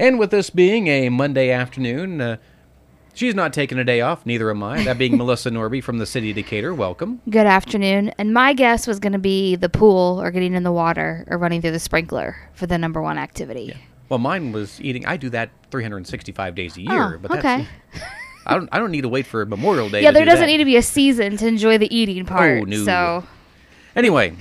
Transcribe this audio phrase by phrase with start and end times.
[0.00, 2.36] And with this being a Monday afternoon, uh,
[3.12, 4.82] she's not taking a day off, neither am I.
[4.84, 6.72] That being Melissa Norby from the city of Decatur.
[6.74, 7.20] Welcome.
[7.28, 8.08] Good afternoon.
[8.16, 11.36] And my guess was going to be the pool or getting in the water or
[11.36, 13.64] running through the sprinkler for the number one activity.
[13.64, 13.76] Yeah.
[14.08, 15.04] Well, mine was eating.
[15.04, 17.44] I do that 365 days a Oh, year, but that's.
[17.44, 17.68] okay.
[18.46, 18.70] I don't.
[18.72, 20.02] I don't need to wait for Memorial Day.
[20.02, 20.46] Yeah, there do doesn't that.
[20.46, 22.62] need to be a season to enjoy the eating part.
[22.62, 22.84] Oh, no.
[22.84, 23.24] So,
[23.94, 24.32] Anyway,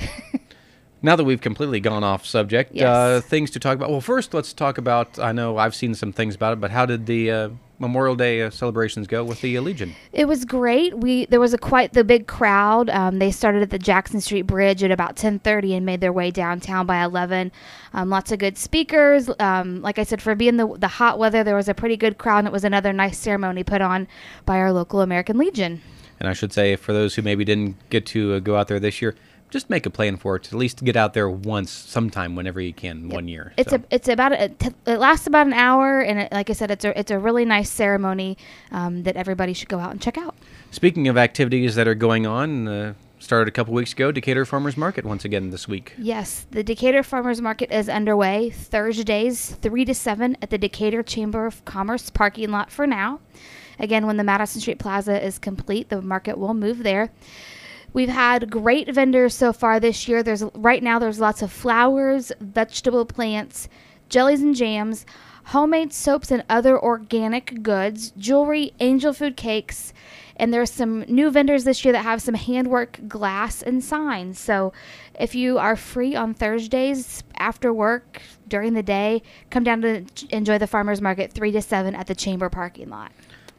[1.02, 2.86] now that we've completely gone off subject, Yes.
[2.86, 3.90] uh, things to talk about.
[3.90, 5.18] Well, first, let's talk about.
[5.20, 8.42] I know I've seen some things about it, but how did the uh, Memorial Day
[8.42, 9.96] uh, celebrations go with the uh, Legion?
[10.12, 10.98] It was great.
[10.98, 12.90] We there was a quite the big crowd.
[12.90, 16.12] Um, they started at the Jackson Street Bridge at about ten thirty and made their
[16.14, 17.52] way downtown by eleven.
[17.94, 19.30] Um, lots of good speakers.
[19.40, 22.18] Um, like I said, for being the the hot weather, there was a pretty good
[22.18, 22.40] crowd.
[22.40, 24.08] and It was another nice ceremony put on
[24.46, 25.82] by our local American Legion.
[26.20, 28.78] And I should say, for those who maybe didn't get to uh, go out there
[28.82, 29.16] this year,
[29.50, 30.44] just make a plan for it.
[30.44, 33.54] To at least get out there once, sometime, whenever you can, one year.
[33.58, 36.32] It's So, a it's about a, it, t- it lasts about an hour, and it,
[36.32, 38.38] like I said, it's a it's a really nice ceremony
[38.72, 40.36] um, that everybody should go out and check out.
[40.72, 44.12] Speaking of activities that are going on, uh, started a couple weeks ago.
[44.12, 45.94] Decatur Farmers Market once again this week.
[45.98, 51.46] Yes, the Decatur Farmers Market is underway Thursdays, 3 to 7 at the Decatur Chamber
[51.46, 53.20] of Commerce parking lot for now.
[53.80, 57.12] Again, when the Madison Street Plaza is complete, the market will move there.
[57.92, 60.22] We've had great vendors so far this year.
[60.22, 63.68] There's right now there's lots of flowers, vegetable plants,
[64.10, 65.06] jellies and jams,
[65.46, 69.94] homemade soaps and other organic goods, jewelry, angel food cakes,
[70.36, 74.40] and there's some new vendors this year that have some handwork glass and signs.
[74.40, 74.72] So
[75.20, 80.60] if you are free on Thursdays after work during the day, come down to enjoy
[80.60, 83.12] the farmers market 3 to 7 at the chamber parking lot.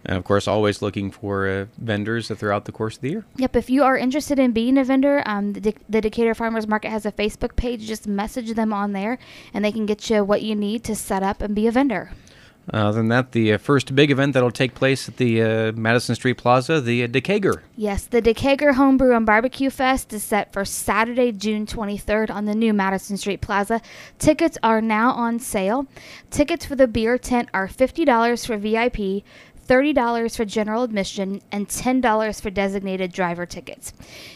[0.05, 3.25] And of course, always looking for uh, vendors throughout the course of the year.
[3.37, 6.91] Yep, if you are interested in being a vendor, um, the, the Decatur Farmers Market
[6.91, 7.87] has a Facebook page.
[7.87, 9.19] Just message them on there,
[9.53, 12.13] and they can get you what you need to set up and be a vendor.
[12.73, 16.15] Other than that, the uh, first big event that'll take place at the uh, Madison
[16.15, 17.63] Street Plaza, the uh, Decatur.
[17.77, 22.55] Yes, the Decatur Homebrew and Barbecue Fest is set for Saturday, June 23rd on the
[22.55, 23.81] new Madison Street Plaza.
[24.19, 25.87] Tickets are now on sale.
[26.31, 29.25] Tickets for the beer tent are $50 for VIP.
[29.71, 33.93] $30 for general admission and $10 for designated driver tickets.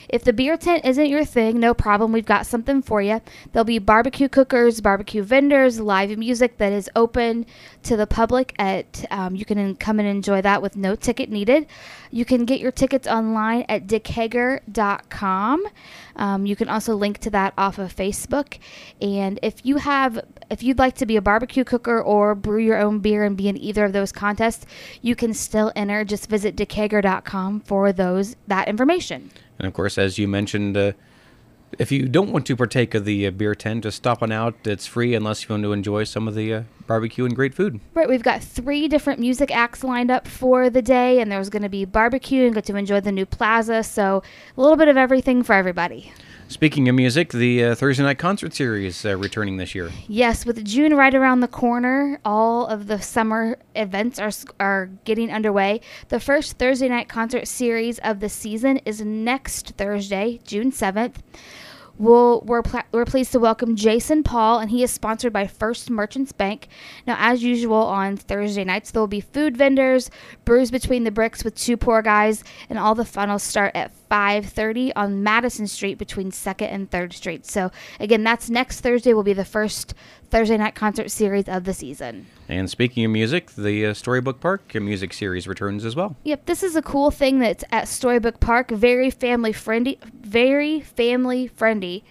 [0.09, 2.13] If the beer tent isn't your thing, no problem.
[2.13, 3.21] We've got something for you.
[3.51, 7.47] There'll be barbecue cookers, barbecue vendors, live music that is open
[7.85, 8.55] to the public.
[8.59, 11.67] At um, you can come and enjoy that with no ticket needed.
[12.11, 15.67] You can get your tickets online at dickhager.com.
[16.17, 18.59] Um, you can also link to that off of Facebook.
[19.01, 22.79] And if you have, if you'd like to be a barbecue cooker or brew your
[22.79, 24.67] own beer and be in either of those contests,
[25.03, 26.05] you can still enter.
[26.05, 29.31] Just visit dickhager.com for those that information.
[29.59, 30.93] And of course, as you mentioned, uh,
[31.79, 34.55] if you don't want to partake of the uh, beer tent, just stop on out.
[34.65, 37.81] It's free unless you want to enjoy some of the uh, barbecue and great food.
[37.95, 41.63] Right, we've got three different music acts lined up for the day, and there's going
[41.63, 43.83] to be barbecue and get to enjoy the new plaza.
[43.83, 44.23] So
[44.57, 46.13] a little bit of everything for everybody.
[46.47, 49.91] Speaking of music, the uh, Thursday night concert series uh, returning this year.
[50.07, 54.31] Yes, with June right around the corner, all of the summer events are
[54.61, 55.81] are getting underway.
[56.11, 61.23] The first Thursday night concert series of the season is next Thursday, June seventh.
[61.97, 65.91] We'll, we're, pl- we're pleased to welcome Jason Paul, and he is sponsored by First
[65.91, 66.67] Merchants Bank.
[67.07, 70.11] Now, as usual on Thursday nights, there will be food vendors,
[70.45, 73.93] brews between the bricks with two poor guys, and all the fun will start at
[74.11, 77.47] 5:30 on Madison Street between Second and Third Street.
[77.47, 79.15] So, again, that's next Thursday.
[79.15, 79.95] Will be the first
[80.31, 82.27] Thursday night concert series of the season.
[82.49, 86.17] And speaking of music, the uh, Storybook Park music series returns as well.
[86.25, 88.71] Yep, this is a cool thing that's at Storybook Park.
[88.71, 89.99] Very family friendly.
[90.21, 92.05] Very family friendly.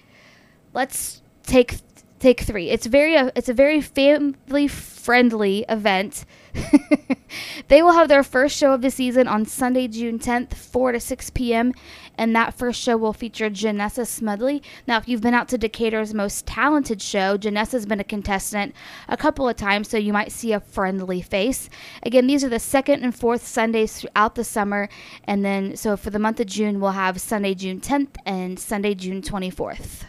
[0.74, 1.76] Let's take
[2.24, 2.70] take three.
[2.70, 6.26] It's very uh, it's a very family friendly event.
[7.68, 11.00] they will have their first show of the season on Sunday, June 10th, 4 to
[11.00, 11.74] 6 p.m.
[12.18, 14.62] And that first show will feature Janessa Smudley.
[14.88, 18.74] Now, if you've been out to Decatur's most talented show, Janessa's been a contestant
[19.10, 21.70] a couple of times, so you might see a friendly face.
[22.04, 24.88] Again, these are the second and fourth Sundays throughout the summer.
[25.26, 28.94] And then, so for the month of June, we'll have Sunday, June 10th and Sunday,
[28.94, 30.04] June 24th.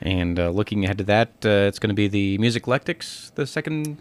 [0.00, 3.46] And uh, looking ahead to that, uh, it's going to be the Music Eclectics the
[3.46, 3.98] second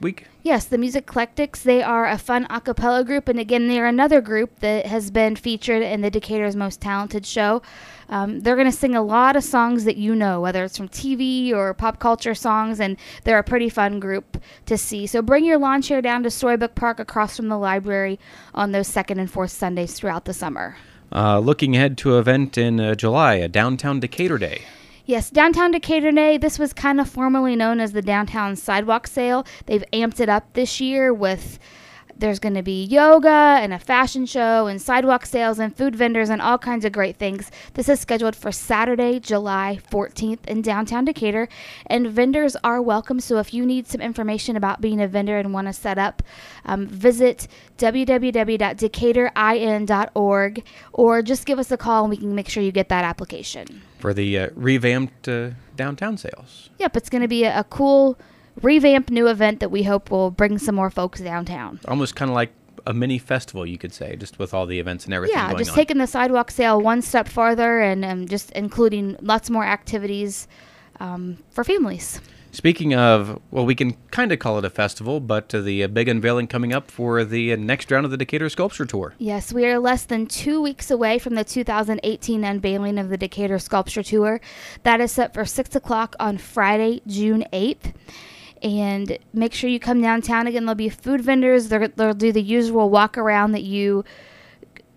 [0.00, 0.26] week.
[0.42, 1.62] Yes, the Music Eclectics.
[1.62, 5.36] They are a fun a cappella group, and again, they're another group that has been
[5.36, 7.62] featured in the Decatur's Most Talented show.
[8.08, 10.88] Um, they're going to sing a lot of songs that you know, whether it's from
[10.88, 15.06] TV or pop culture songs, and they're a pretty fun group to see.
[15.06, 18.18] So bring your lawn chair down to Storybook Park across from the library
[18.54, 20.76] on those second and fourth Sundays throughout the summer.
[21.12, 24.62] Uh, looking ahead to an event in uh, July, a Downtown Decatur Day.
[25.10, 29.44] Yes, Downtown Decatur Day, this was kind of formerly known as the Downtown Sidewalk Sale.
[29.66, 31.58] They've amped it up this year with
[32.20, 36.28] there's going to be yoga and a fashion show and sidewalk sales and food vendors
[36.28, 37.50] and all kinds of great things.
[37.74, 41.48] This is scheduled for Saturday, July 14th in downtown Decatur,
[41.86, 43.18] and vendors are welcome.
[43.20, 46.22] So if you need some information about being a vendor and want to set up,
[46.64, 52.72] um, visit www.decaturin.org or just give us a call and we can make sure you
[52.72, 53.82] get that application.
[53.98, 56.70] For the uh, revamped uh, downtown sales.
[56.78, 58.18] Yep, it's going to be a, a cool
[58.62, 61.80] revamped new event that we hope will bring some more folks downtown.
[61.86, 62.52] Almost kind of like
[62.86, 65.36] a mini festival, you could say, just with all the events and everything.
[65.36, 65.76] Yeah, just on.
[65.76, 70.48] taking the sidewalk sale one step farther and um, just including lots more activities
[70.98, 72.20] um, for families.
[72.52, 75.88] Speaking of, well, we can kind of call it a festival, but uh, the uh,
[75.88, 79.14] big unveiling coming up for the uh, next round of the Decatur Sculpture Tour.
[79.18, 83.60] Yes, we are less than two weeks away from the 2018 unveiling of the Decatur
[83.60, 84.40] Sculpture Tour.
[84.82, 87.94] That is set for 6 o'clock on Friday, June 8th.
[88.62, 90.66] And make sure you come downtown again.
[90.66, 91.68] There'll be food vendors.
[91.68, 94.04] They're, they'll do the usual walk around that you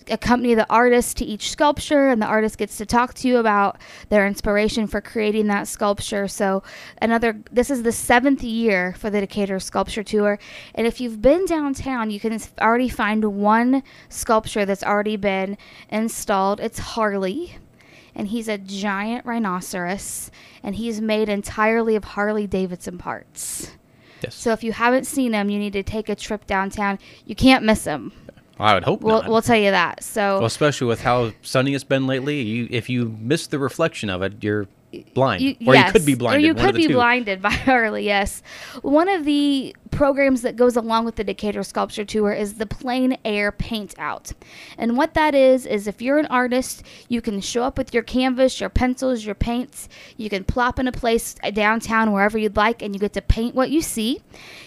[0.10, 3.78] accompany the artist to each sculpture and the artist gets to talk to you about
[4.10, 6.64] their inspiration for creating that sculpture so
[7.02, 10.40] another this is the seventh year for the decatur sculpture tour
[10.76, 15.58] and if you've been downtown you can already find one sculpture that's already been
[15.90, 17.58] installed it's harley
[18.16, 20.32] and he's a giant rhinoceros
[20.62, 23.72] and he's made entirely of harley davidson parts
[24.22, 24.36] Yes.
[24.36, 27.64] so if you haven't seen him you need to take a trip downtown you can't
[27.64, 28.12] miss him
[28.60, 29.30] I would hope We'll, not.
[29.32, 30.04] we'll tell you that.
[30.04, 34.12] So well, especially with how sunny it's been lately, you if you miss the reflection
[34.12, 34.68] of it, you're
[35.16, 36.44] blind, you, or yes, you could be blinded.
[36.44, 36.94] Or you could the be two.
[36.94, 38.06] blinded by Harley.
[38.06, 38.44] Yes,
[38.84, 43.16] one of the programs that goes along with the Decatur Sculpture Tour is the Plein
[43.24, 44.32] Air Paint Out,
[44.78, 48.02] and what that is is if you're an artist, you can show up with your
[48.02, 49.88] canvas, your pencils, your paints.
[50.18, 53.54] You can plop in a place downtown wherever you'd like, and you get to paint
[53.54, 54.22] what you see.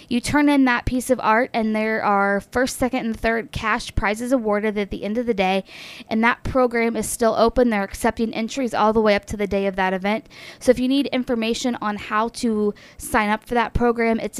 [0.08, 3.92] You turn in that piece of art, and there are first, second, and third cash
[3.96, 5.64] prizes awarded at the end of the day.
[6.08, 7.70] And that program is still open.
[7.70, 10.28] They're accepting entries all the way up to the day of that event.
[10.60, 14.38] So if you need information on how to sign up for that program, it's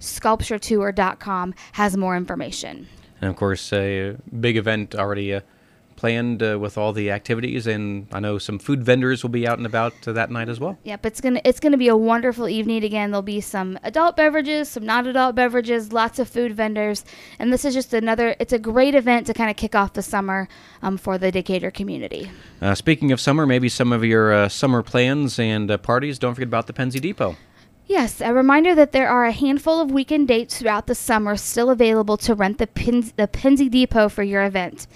[0.00, 2.88] DecaturSculptureTour.com has more information.
[3.20, 5.40] And of course, a big event already uh,
[5.94, 9.58] planned uh, with all the activities, and I know some food vendors will be out
[9.58, 10.76] and about uh, that night as well.
[10.82, 13.12] Yep, it's gonna it's gonna be a wonderful evening again.
[13.12, 17.04] There'll be some adult beverages, some non-adult beverages, lots of food vendors,
[17.38, 18.34] and this is just another.
[18.40, 20.48] It's a great event to kind of kick off the summer
[20.82, 22.28] um, for the Decatur community.
[22.60, 26.18] Uh, speaking of summer, maybe some of your uh, summer plans and uh, parties.
[26.18, 27.36] Don't forget about the Penzi Depot.
[27.92, 31.68] Yes, a reminder that there are a handful of weekend dates throughout the summer still
[31.68, 33.26] available to rent the, Pins- the
[33.68, 34.86] Depot for your event.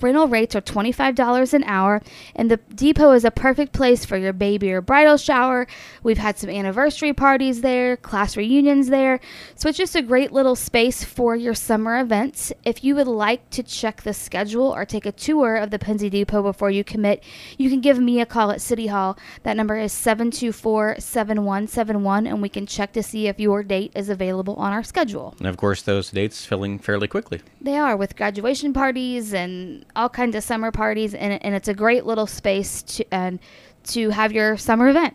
[0.00, 2.02] Rental rates are $25 an hour,
[2.34, 5.66] and the depot is a perfect place for your baby or bridal shower.
[6.02, 9.20] We've had some anniversary parties there, class reunions there,
[9.54, 12.52] so it's just a great little space for your summer events.
[12.64, 16.10] If you would like to check the schedule or take a tour of the Penzi
[16.10, 17.22] Depot before you commit,
[17.56, 19.18] you can give me a call at City Hall.
[19.42, 24.08] That number is 724 7171, and we can check to see if your date is
[24.08, 25.34] available on our schedule.
[25.38, 27.40] And of course, those dates filling fairly quickly.
[27.60, 31.74] They are with graduation parties and all kinds of summer parties, and, and it's a
[31.74, 33.38] great little space to and
[33.84, 35.14] to have your summer event.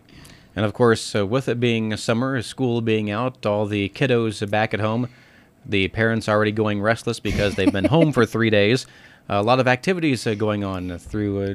[0.56, 4.72] And of course, uh, with it being summer, school being out, all the kiddos back
[4.72, 5.08] at home,
[5.66, 8.86] the parents already going restless because they've been home for three days.
[9.28, 11.54] a lot of activities uh, going on through uh,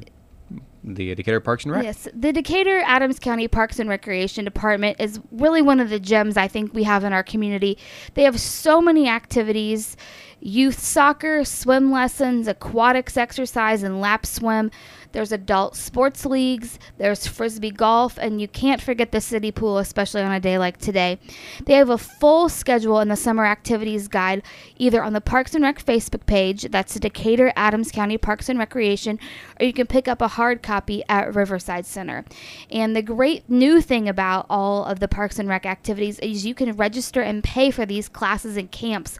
[0.95, 1.83] the Decatur Parks and Rec.
[1.83, 6.37] Yes, the Decatur Adams County Parks and Recreation Department is really one of the gems
[6.37, 7.77] I think we have in our community.
[8.13, 9.95] They have so many activities
[10.41, 14.71] youth soccer, swim lessons, aquatics exercise, and lap swim.
[15.11, 20.21] There's adult sports leagues, there's frisbee golf, and you can't forget the city pool, especially
[20.21, 21.17] on a day like today.
[21.65, 24.43] They have a full schedule in the summer activities guide
[24.77, 29.19] either on the Parks and Rec Facebook page, that's Decatur Adams County Parks and Recreation,
[29.59, 32.23] or you can pick up a hard copy at Riverside Center.
[32.69, 36.53] And the great new thing about all of the Parks and Rec activities is you
[36.53, 39.17] can register and pay for these classes and camps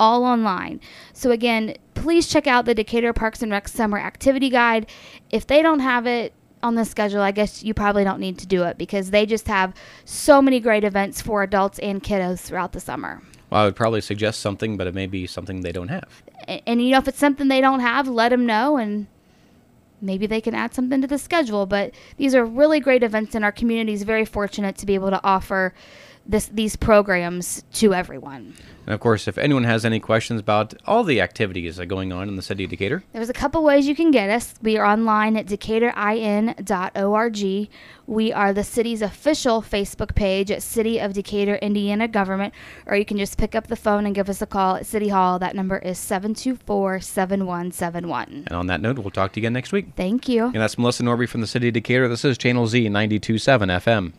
[0.00, 0.80] all online.
[1.12, 4.88] So again, please check out the Decatur Parks and Rec Summer Activity Guide.
[5.30, 8.46] If they don't have it on the schedule, I guess you probably don't need to
[8.46, 9.74] do it because they just have
[10.04, 13.22] so many great events for adults and kiddos throughout the summer.
[13.50, 16.22] Well, I would probably suggest something, but it may be something they don't have.
[16.46, 19.06] And, and you know, if it's something they don't have, let them know and
[20.00, 21.66] maybe they can add something to the schedule.
[21.66, 25.10] But these are really great events, and our community is very fortunate to be able
[25.10, 25.74] to offer
[26.28, 28.54] this these programs to everyone.
[28.86, 32.26] And of course, if anyone has any questions about all the activities uh, going on
[32.28, 34.54] in the city of Decatur, There's a couple ways you can get us.
[34.62, 37.68] We are online at decaturin.org.
[38.06, 42.54] We are the city's official Facebook page at City of Decatur, Indiana Government,
[42.86, 45.08] or you can just pick up the phone and give us a call at City
[45.08, 45.38] Hall.
[45.38, 48.44] That number is 724 7171.
[48.46, 49.88] and on that note, we'll talk to you again next week.
[49.96, 50.44] Thank you.
[50.46, 52.08] And that's Melissa Norby from the city of Decatur.
[52.08, 54.12] This is Channel Z 92.7 FM.